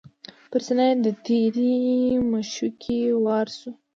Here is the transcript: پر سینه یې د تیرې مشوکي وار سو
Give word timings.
پر 0.51 0.61
سینه 0.65 0.85
یې 0.89 0.95
د 1.05 1.07
تیرې 1.25 1.75
مشوکي 2.31 2.99
وار 3.23 3.47
سو 3.57 3.69